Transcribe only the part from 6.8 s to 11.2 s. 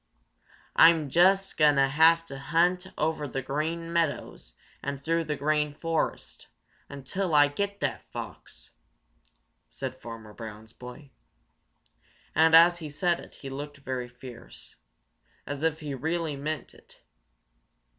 until I get that fox!" said Farmer Brown's boy,